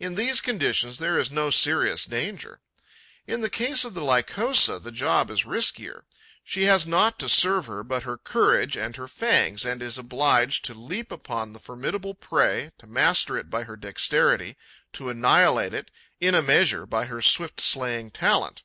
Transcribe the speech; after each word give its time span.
In 0.00 0.16
these 0.16 0.40
conditions, 0.40 0.98
there 0.98 1.16
is 1.16 1.30
no 1.30 1.48
serious 1.48 2.04
danger. 2.04 2.60
In 3.28 3.40
the 3.40 3.48
case 3.48 3.84
of 3.84 3.94
the 3.94 4.00
Lycosa, 4.02 4.80
the 4.80 4.90
job 4.90 5.30
is 5.30 5.44
riskier. 5.44 6.02
She 6.42 6.64
has 6.64 6.88
naught 6.88 7.20
to 7.20 7.28
serve 7.28 7.66
her 7.66 7.84
but 7.84 8.02
her 8.02 8.18
courage 8.18 8.76
and 8.76 8.96
her 8.96 9.06
fangs 9.06 9.64
and 9.64 9.80
is 9.80 9.96
obliged 9.96 10.64
to 10.64 10.74
leap 10.74 11.12
upon 11.12 11.52
the 11.52 11.60
formidable 11.60 12.14
prey, 12.16 12.72
to 12.78 12.88
master 12.88 13.38
it 13.38 13.48
by 13.48 13.62
her 13.62 13.76
dexterity, 13.76 14.56
to 14.94 15.08
annihilate 15.08 15.72
it, 15.72 15.92
in 16.20 16.34
a 16.34 16.42
measure, 16.42 16.84
by 16.84 17.04
her 17.04 17.22
swift 17.22 17.60
slaying 17.60 18.10
talent. 18.10 18.64